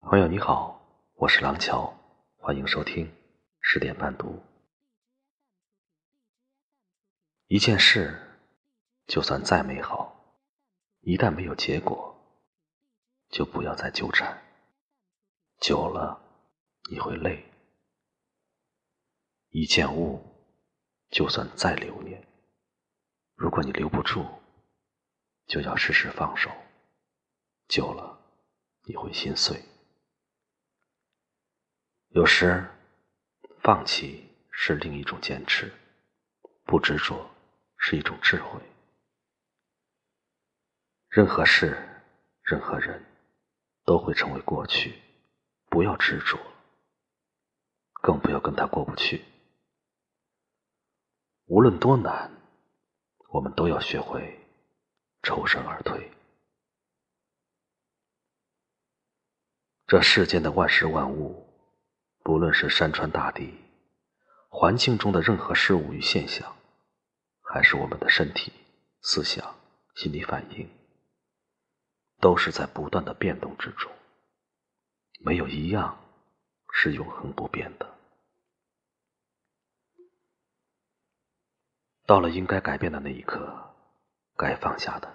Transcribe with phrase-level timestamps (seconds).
[0.00, 0.80] 朋友你好，
[1.14, 1.94] 我是廊桥，
[2.38, 3.14] 欢迎收听
[3.60, 4.42] 十点半读。
[7.46, 8.18] 一件事，
[9.06, 10.34] 就算再美好，
[11.02, 12.16] 一旦没有结果，
[13.28, 14.42] 就不要再纠缠，
[15.60, 16.20] 久了
[16.90, 17.44] 你会累。
[19.50, 20.20] 一件物，
[21.10, 22.26] 就算再留恋，
[23.34, 24.26] 如果你留不住，
[25.46, 26.50] 就要适时放手，
[27.68, 28.18] 久了
[28.84, 29.62] 你会心碎。
[32.12, 32.68] 有时，
[33.62, 35.72] 放弃是另一种坚持，
[36.64, 37.30] 不执着
[37.76, 38.60] 是一种智慧。
[41.08, 41.78] 任何事，
[42.42, 43.04] 任何人，
[43.84, 45.00] 都会成为过去，
[45.68, 46.36] 不要执着，
[48.02, 49.24] 更不要跟他过不去。
[51.46, 52.28] 无论多难，
[53.28, 54.36] 我们都要学会
[55.22, 56.10] 抽身而退。
[59.86, 61.46] 这世间的万事万物。
[62.30, 63.52] 不论是山川大地，
[64.48, 66.56] 环境中的任何事物与现象，
[67.42, 68.52] 还是我们的身体、
[69.02, 69.56] 思想、
[69.96, 70.70] 心理反应，
[72.20, 73.90] 都是在不断的变动之中，
[75.18, 75.98] 没有一样
[76.72, 77.98] 是永恒不变的。
[82.06, 83.74] 到了应该改变的那一刻，
[84.36, 85.12] 该放下的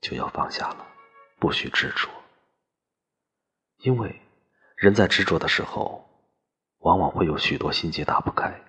[0.00, 0.86] 就要放下了，
[1.40, 2.08] 不许执着，
[3.78, 4.22] 因为
[4.76, 6.08] 人在执着的时候。
[6.80, 8.62] 往往会有许多心结打不开，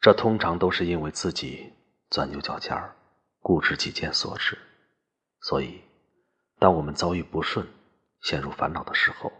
[0.00, 1.72] 这通常都是因为自己
[2.08, 2.94] 钻牛角尖儿、
[3.40, 4.58] 固执己见所致。
[5.40, 5.82] 所以，
[6.58, 7.66] 当我们遭遇不顺、
[8.20, 9.32] 陷入烦恼的时候，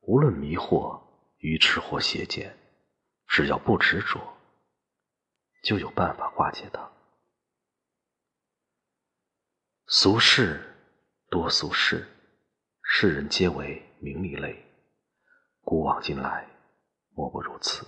[0.00, 1.00] 无论迷惑、
[1.38, 2.58] 愚痴或邪见，
[3.28, 4.20] 只要不执着，
[5.62, 6.90] 就有办法化解它。
[9.86, 10.60] 俗世
[11.30, 12.04] 多俗事，
[12.82, 14.64] 世人皆为名利类，
[15.62, 16.53] 古往今来。
[17.14, 17.86] 莫不如此。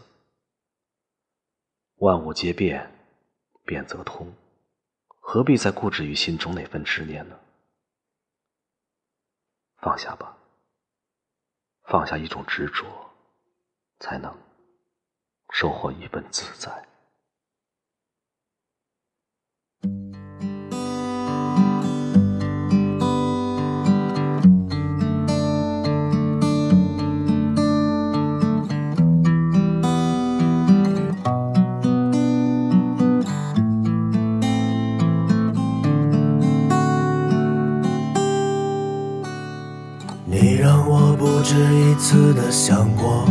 [1.96, 2.92] 万物皆变，
[3.64, 4.32] 变则通，
[5.18, 7.38] 何必再固执于心中那份执念呢？
[9.78, 10.36] 放下吧，
[11.84, 12.86] 放下一种执着，
[13.98, 14.36] 才能
[15.50, 16.86] 收获一份自在。
[41.48, 43.24] 只一次的想过，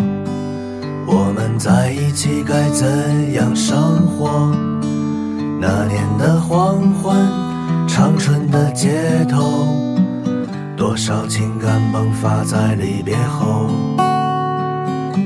[1.05, 2.87] 我们在一起该怎
[3.33, 4.55] 样生活？
[5.59, 7.13] 那年的黄昏，
[7.89, 9.67] 长春的街头，
[10.77, 13.67] 多少情感迸发在离别后。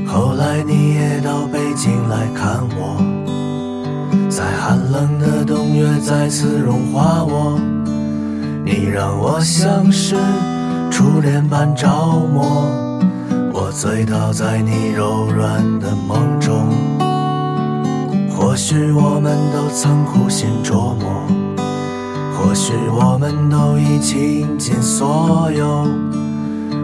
[0.08, 2.98] 后来你也到北京来看我，
[4.32, 7.60] 在寒冷的冬月再次融化我，
[8.66, 10.16] 你让我像是。
[11.00, 12.70] 初恋般着魔，
[13.54, 16.54] 我醉倒在你柔软的梦中。
[18.30, 21.24] 或许我们都曾苦心琢磨，
[22.36, 25.88] 或许我们都已倾尽所有。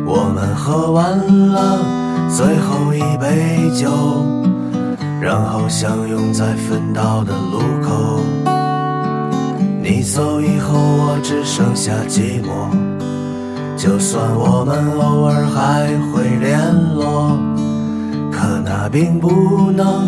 [0.06, 1.18] 我们喝完
[1.50, 1.80] 了
[2.30, 3.90] 最后一杯酒，
[5.20, 8.22] 然后相拥在分道的路口。
[9.84, 12.95] 你走以后，我只剩下寂寞。
[13.78, 16.60] 就算我们偶尔还会联
[16.96, 17.38] 络，
[18.32, 20.08] 可那并不能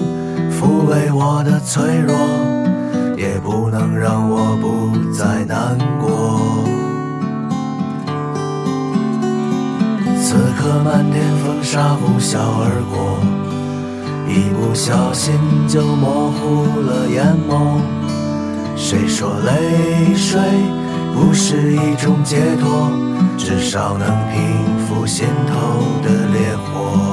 [0.50, 2.16] 抚慰我的脆弱，
[3.18, 6.40] 也不能让我不再难过。
[10.20, 13.20] 此刻漫天风沙呼啸而过，
[14.28, 15.36] 一不小心
[15.68, 17.82] 就模糊了眼眸。
[18.76, 20.40] 谁说泪水
[21.14, 22.92] 不是一种解脱？
[23.38, 27.07] 至少能平复心头的烈火。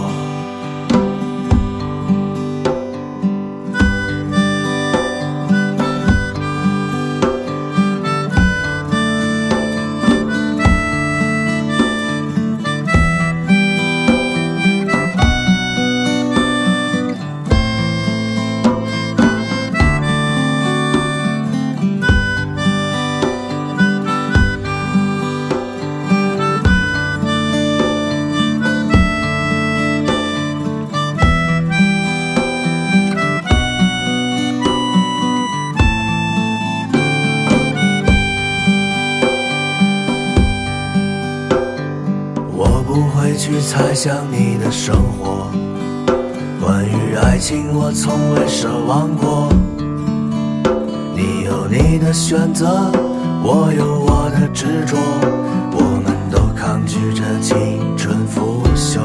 [43.36, 45.48] 去猜想你的生活。
[46.60, 49.48] 关于爱情，我从未奢望过。
[51.14, 52.90] 你有你的选择，
[53.42, 54.96] 我有我的执着。
[55.76, 59.00] 我们都抗拒着青春腐朽，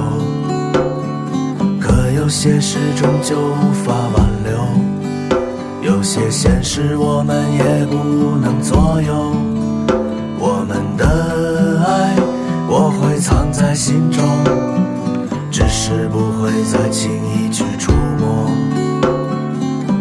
[1.80, 9.36] 可有些事终究无法挽留，有些现实我们也不能左右。
[10.42, 11.06] 我们的，
[13.20, 14.24] 藏在心中，
[15.52, 18.50] 只是不会再轻易去触摸。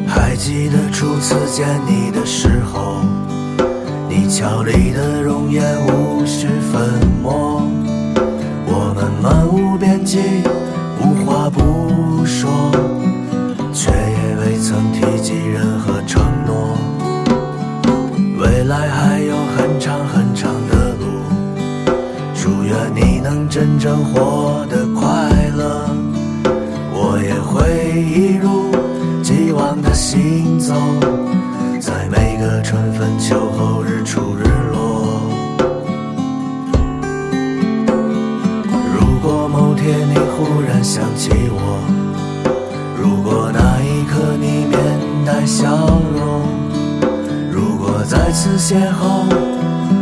[0.07, 3.03] 还记得初次见你的时候，
[4.09, 6.81] 你俏丽的容颜无需粉
[7.23, 7.63] 墨，
[8.67, 10.19] 我们漫无边际，
[11.01, 12.68] 无话不说，
[39.89, 41.81] 夜你忽然想起我，
[43.01, 44.77] 如果那一刻你面
[45.25, 45.65] 带笑
[46.13, 46.45] 容。
[47.51, 49.27] 如果再次邂逅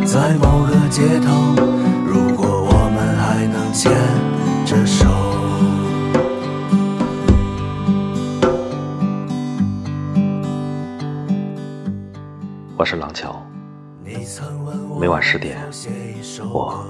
[0.05, 1.55] 在某个街头，
[2.05, 3.93] 如果我们还能牵
[4.65, 5.07] 着手，
[12.77, 13.41] 我是廊桥，
[14.99, 15.57] 每晚十点
[16.53, 16.85] 我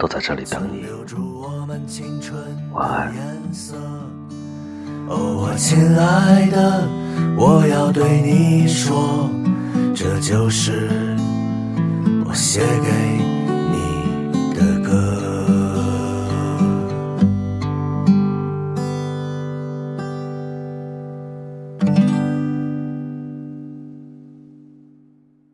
[0.00, 0.80] 都在这里等你。
[0.80, 2.42] 留住我们青春
[2.72, 3.74] 晚安的颜色。
[5.08, 6.88] 哦，我亲爱的，
[7.36, 9.28] 我要对你说，
[9.94, 10.88] 这就是
[12.24, 12.90] 我写给
[13.70, 15.19] 你的歌。